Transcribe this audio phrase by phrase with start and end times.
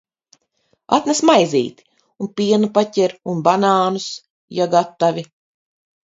[0.95, 1.83] Atnes maizīti!
[2.25, 4.07] Un pienu paķer, un banānus.
[4.61, 5.25] Ja gatavi.